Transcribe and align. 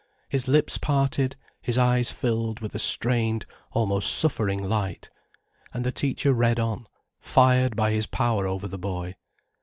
His 0.29 0.47
lips 0.47 0.79
parted, 0.79 1.35
his 1.61 1.77
eyes 1.77 2.09
filled 2.09 2.59
with 2.59 2.73
a 2.73 2.79
strained, 2.79 3.45
almost 3.69 4.11
suffering 4.11 4.67
light. 4.67 5.11
And 5.75 5.83
the 5.85 5.91
teacher 5.91 6.33
read 6.33 6.59
on, 6.59 6.87
fired 7.19 7.75
by 7.75 7.91
his 7.91 8.07
power 8.07 8.47
over 8.47 8.67
the 8.67 8.79
boy. 8.79 9.13